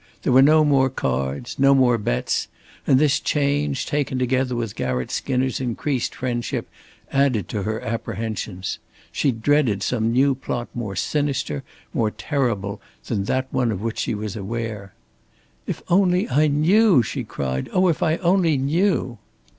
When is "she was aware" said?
13.99-14.95